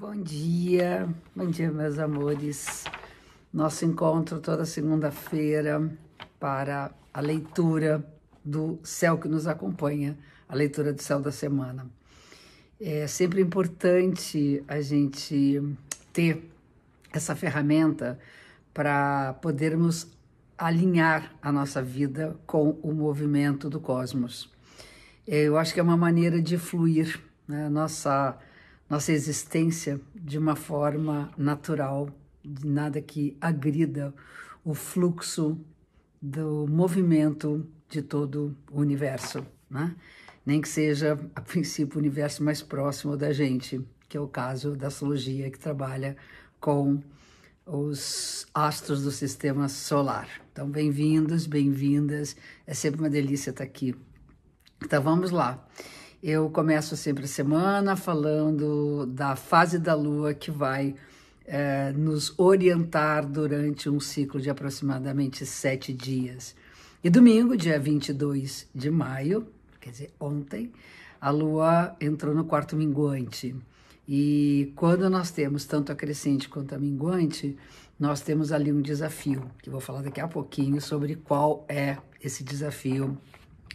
[0.00, 2.84] Bom dia, bom dia, meus amores.
[3.52, 5.90] Nosso encontro toda segunda-feira
[6.38, 8.08] para a leitura
[8.44, 10.16] do céu que nos acompanha,
[10.48, 11.84] a leitura do céu da semana.
[12.80, 15.60] É sempre importante a gente
[16.12, 16.48] ter
[17.12, 18.20] essa ferramenta
[18.72, 20.06] para podermos
[20.56, 24.48] alinhar a nossa vida com o movimento do cosmos.
[25.26, 28.38] Eu acho que é uma maneira de fluir né, nossa,
[28.88, 32.08] nossa existência de uma forma natural,
[32.42, 34.14] de nada que agrida
[34.64, 35.58] o fluxo
[36.20, 39.94] do movimento de todo o universo, né?
[40.44, 44.74] nem que seja, a princípio, o universo mais próximo da gente, que é o caso
[44.74, 46.16] da astrologia, que trabalha
[46.58, 47.02] com
[47.66, 50.26] os astros do sistema solar.
[50.50, 52.34] Então, bem-vindos, bem-vindas,
[52.66, 53.94] é sempre uma delícia estar aqui.
[54.82, 55.68] Então, vamos lá.
[56.20, 60.96] Eu começo sempre a semana falando da fase da Lua que vai
[61.46, 66.56] é, nos orientar durante um ciclo de aproximadamente sete dias.
[67.04, 69.46] E domingo, dia 22 de maio,
[69.80, 70.72] quer dizer, ontem,
[71.20, 73.54] a Lua entrou no quarto minguante.
[74.08, 77.56] E quando nós temos tanto a crescente quanto a minguante,
[77.96, 82.42] nós temos ali um desafio, que vou falar daqui a pouquinho sobre qual é esse
[82.42, 83.16] desafio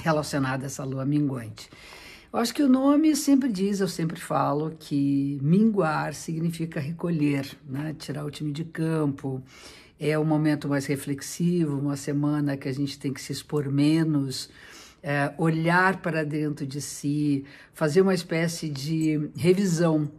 [0.00, 1.70] relacionado a essa lua minguante.
[2.34, 7.94] Eu acho que o nome sempre diz, eu sempre falo, que minguar significa recolher, né?
[7.96, 9.40] tirar o time de campo.
[10.00, 14.50] É um momento mais reflexivo, uma semana que a gente tem que se expor menos,
[15.00, 20.10] é, olhar para dentro de si, fazer uma espécie de revisão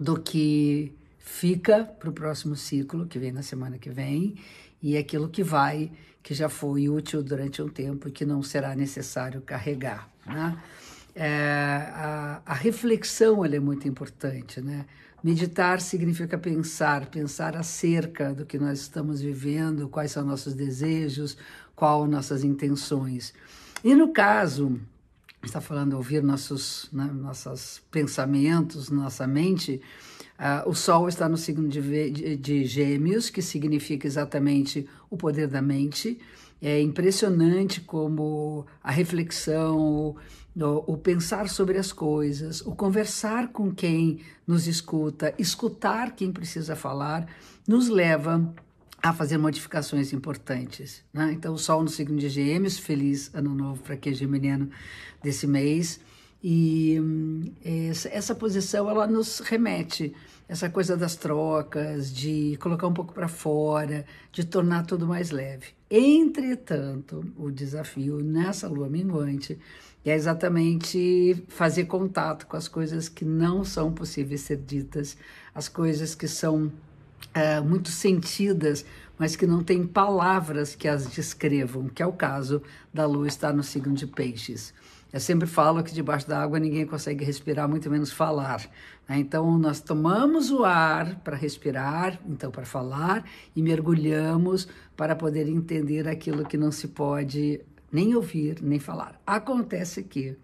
[0.00, 4.34] do que fica para o próximo ciclo, que vem na semana que vem,
[4.82, 5.92] e aquilo que vai,
[6.24, 10.10] que já foi útil durante um tempo e que não será necessário carregar.
[10.26, 10.58] Né?
[11.14, 14.86] É, a, a, reflexão é muito importante, né?
[15.22, 21.36] Meditar significa pensar, pensar acerca do que nós estamos vivendo, quais são nossos desejos,
[21.76, 23.32] quais nossas intenções.
[23.84, 24.80] E no caso,
[25.42, 27.10] está falando ouvir nossos, né,
[27.90, 29.80] pensamentos, nossa mente,
[30.38, 35.48] uh, o Sol está no signo de, de, de Gêmeos, que significa exatamente o poder
[35.48, 36.18] da mente.
[36.62, 40.16] É impressionante como a reflexão, o,
[40.86, 47.26] o, pensar sobre as coisas, o conversar com quem nos escuta, escutar quem precisa falar,
[47.66, 48.54] nos leva
[49.02, 51.02] a fazer modificações importantes.
[51.12, 51.32] Né?
[51.32, 54.70] Então, o Sol no signo de Gêmeos, feliz ano novo para quem é geminiano
[55.20, 55.98] desse mês.
[56.44, 60.14] E hum, essa, essa posição ela nos remete
[60.48, 65.68] essa coisa das trocas, de colocar um pouco para fora, de tornar tudo mais leve.
[65.94, 69.58] Entretanto, o desafio nessa lua minguante
[70.02, 75.18] é exatamente fazer contato com as coisas que não são possíveis ser ditas,
[75.54, 76.72] as coisas que são
[77.34, 78.86] é, muito sentidas,
[79.18, 83.52] mas que não têm palavras que as descrevam, que é o caso da lua estar
[83.52, 84.72] no signo de peixes.
[85.12, 88.66] Eu sempre falo que debaixo da água ninguém consegue respirar, muito menos falar.
[89.06, 89.18] Né?
[89.18, 93.24] Então, nós tomamos o ar para respirar, então para falar,
[93.54, 97.60] e mergulhamos para poder entender aquilo que não se pode
[97.92, 99.20] nem ouvir, nem falar.
[99.26, 100.34] Acontece que,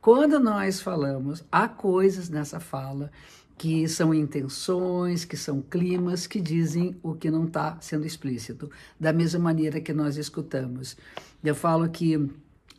[0.00, 3.10] quando nós falamos, há coisas nessa fala
[3.58, 9.12] que são intenções, que são climas, que dizem o que não está sendo explícito, da
[9.12, 10.96] mesma maneira que nós escutamos.
[11.42, 12.30] Eu falo que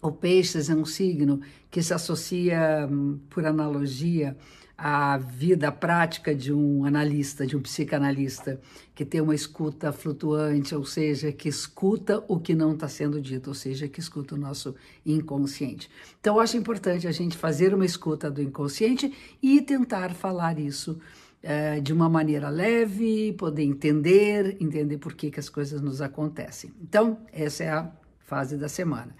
[0.03, 1.39] o peixes é um signo
[1.71, 4.35] que se associa, hum, por analogia,
[4.77, 8.59] à vida prática de um analista, de um psicanalista,
[8.93, 13.47] que tem uma escuta flutuante, ou seja, que escuta o que não está sendo dito,
[13.47, 14.75] ou seja, que escuta o nosso
[15.05, 15.89] inconsciente.
[16.19, 20.99] Então, eu acho importante a gente fazer uma escuta do inconsciente e tentar falar isso
[21.41, 26.73] é, de uma maneira leve, poder entender, entender por que, que as coisas nos acontecem.
[26.81, 27.91] Então, essa é a
[28.25, 29.15] fase da semana.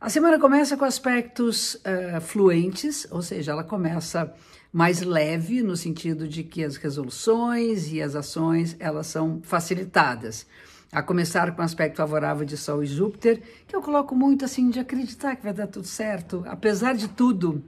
[0.00, 4.34] A semana começa com aspectos uh, fluentes, ou seja, ela começa
[4.72, 10.46] mais leve no sentido de que as resoluções e as ações elas são facilitadas.
[10.92, 14.68] A começar com o aspecto favorável de Sol e Júpiter, que eu coloco muito assim
[14.68, 17.62] de acreditar que vai dar tudo certo, apesar de tudo.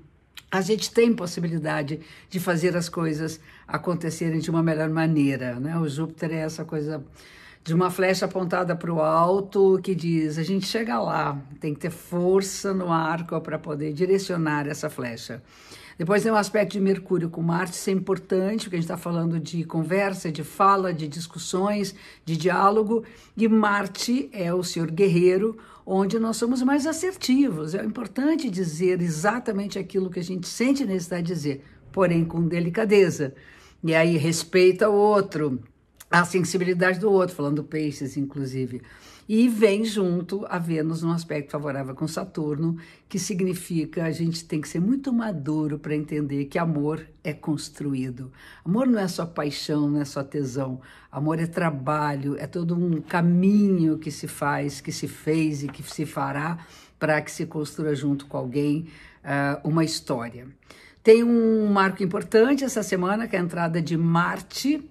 [0.50, 5.76] A gente tem possibilidade de fazer as coisas acontecerem de uma melhor maneira, né?
[5.78, 7.04] O Júpiter é essa coisa
[7.66, 11.80] de uma flecha apontada para o alto que diz: a gente chega lá, tem que
[11.80, 15.42] ter força no arco para poder direcionar essa flecha.
[15.98, 18.98] Depois tem o aspecto de Mercúrio com Marte, isso é importante, porque a gente está
[18.98, 23.02] falando de conversa, de fala, de discussões, de diálogo.
[23.34, 27.74] E Marte é o senhor guerreiro, onde nós somos mais assertivos.
[27.74, 33.34] É importante dizer exatamente aquilo que a gente sente necessidade de dizer, porém com delicadeza.
[33.82, 35.58] e aí respeita o outro,
[36.10, 38.82] a sensibilidade do outro, falando peixes, inclusive.
[39.28, 42.76] E vem junto a Vênus num aspecto favorável com Saturno,
[43.08, 48.30] que significa a gente tem que ser muito maduro para entender que amor é construído.
[48.64, 50.80] Amor não é só paixão, não é só tesão.
[51.10, 55.82] Amor é trabalho, é todo um caminho que se faz, que se fez e que
[55.82, 56.64] se fará
[56.96, 58.86] para que se construa junto com alguém
[59.24, 60.46] uh, uma história.
[61.02, 64.88] Tem um marco importante essa semana, que é a entrada de Marte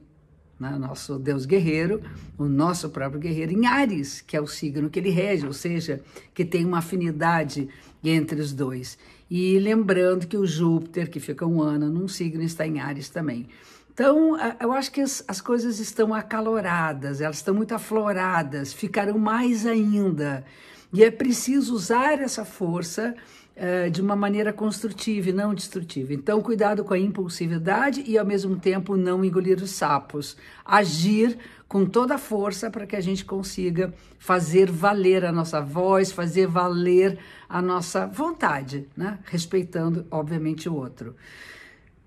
[0.59, 2.01] né, nosso Deus guerreiro,
[2.37, 6.01] o nosso próprio guerreiro, em Ares, que é o signo que ele rege, ou seja,
[6.33, 7.67] que tem uma afinidade
[8.03, 8.97] entre os dois.
[9.29, 13.47] E lembrando que o Júpiter, que fica um ano num signo, está em Ares também.
[13.93, 19.65] Então, eu acho que as, as coisas estão acaloradas, elas estão muito afloradas, ficarão mais
[19.65, 20.45] ainda.
[20.91, 23.15] E é preciso usar essa força
[23.55, 26.13] uh, de uma maneira construtiva e não destrutiva.
[26.13, 30.37] Então, cuidado com a impulsividade e, ao mesmo tempo, não engolir os sapos.
[30.63, 31.37] Agir
[31.67, 36.47] com toda a força para que a gente consiga fazer valer a nossa voz, fazer
[36.47, 37.17] valer
[37.49, 39.19] a nossa vontade, né?
[39.25, 41.15] respeitando, obviamente, o outro.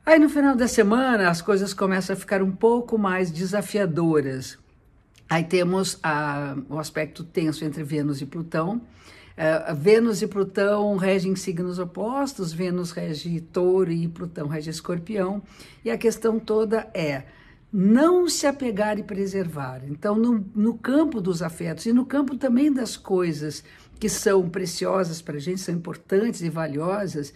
[0.09, 4.59] Aí no final da semana as coisas começam a ficar um pouco mais desafiadoras.
[5.29, 8.81] Aí temos a, o aspecto tenso entre Vênus e Plutão.
[9.39, 15.41] Uh, Vênus e Plutão regem signos opostos, Vênus rege touro e Plutão rege escorpião,
[15.85, 17.23] e a questão toda é
[17.73, 19.83] não se apegar e preservar.
[19.87, 23.63] Então, no, no campo dos afetos e no campo também das coisas
[24.01, 27.33] que são preciosas para a gente, são importantes e valiosas,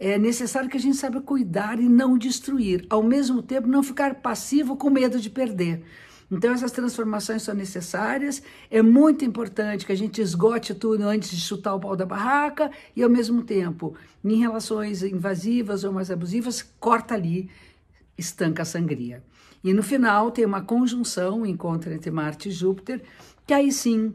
[0.00, 4.16] é necessário que a gente saiba cuidar e não destruir, ao mesmo tempo não ficar
[4.16, 5.84] passivo com medo de perder.
[6.30, 8.42] Então, essas transformações são necessárias.
[8.70, 12.70] É muito importante que a gente esgote tudo antes de chutar o pau da barraca
[12.96, 13.94] e, ao mesmo tempo,
[14.24, 17.50] em relações invasivas ou mais abusivas, corta ali,
[18.16, 19.22] estanca a sangria.
[19.62, 23.02] E no final tem uma conjunção, um encontro entre Marte e Júpiter,
[23.46, 24.14] que aí sim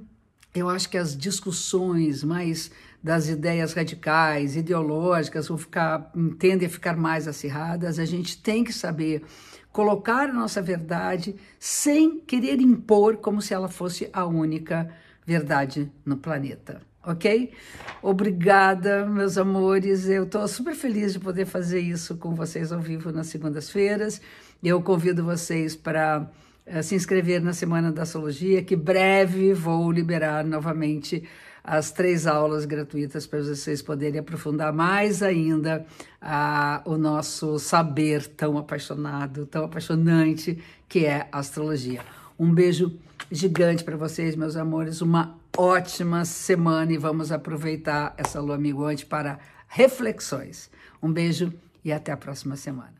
[0.53, 2.71] eu acho que as discussões mais
[3.01, 7.97] das ideias radicais, ideológicas, vão ficar, tendem a ficar mais acirradas.
[7.97, 9.23] A gente tem que saber
[9.71, 14.89] colocar a nossa verdade sem querer impor como se ela fosse a única
[15.25, 16.81] verdade no planeta.
[17.05, 17.53] Ok?
[18.01, 20.07] Obrigada, meus amores.
[20.07, 24.21] Eu estou super feliz de poder fazer isso com vocês ao vivo nas segundas-feiras.
[24.61, 26.29] Eu convido vocês para
[26.67, 31.23] uh, se inscrever na Semana da Astrologia, que breve vou liberar novamente
[31.63, 35.85] as três aulas gratuitas para vocês poderem aprofundar mais ainda
[36.21, 42.01] a, o nosso saber tão apaixonado, tão apaixonante que é a astrologia.
[42.37, 42.97] Um beijo
[43.31, 45.01] gigante para vocês, meus amores.
[45.01, 50.69] Uma ótima semana e vamos aproveitar essa lua minguante para reflexões.
[51.01, 51.53] Um beijo
[51.83, 52.98] e até a próxima semana.